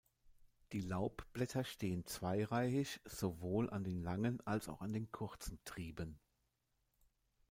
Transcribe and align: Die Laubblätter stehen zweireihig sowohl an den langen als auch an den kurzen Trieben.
Die 0.71 0.81
Laubblätter 0.81 1.63
stehen 1.63 2.07
zweireihig 2.07 3.01
sowohl 3.05 3.69
an 3.69 3.83
den 3.83 4.01
langen 4.01 4.39
als 4.47 4.67
auch 4.67 4.81
an 4.81 4.93
den 4.93 5.11
kurzen 5.11 5.59
Trieben. 5.63 6.19